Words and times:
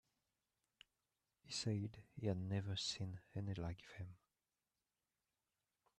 He 1.43 1.51
said 1.51 1.99
he 2.15 2.25
had 2.25 2.37
never 2.39 2.75
seen 2.75 3.19
any 3.35 3.53
like 3.53 3.83
them. 3.99 4.15